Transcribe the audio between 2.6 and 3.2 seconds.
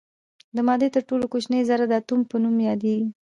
یادیږي.